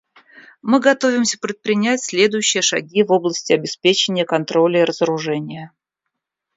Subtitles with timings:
[0.63, 5.73] Мы готовимся предпринять следующие шаги в области обеспечения контроля и разоружения.